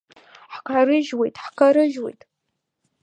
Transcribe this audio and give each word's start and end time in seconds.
Ҳкарыжьуеит, 0.53 1.35
ҳкарыжьуеит! 1.43 2.21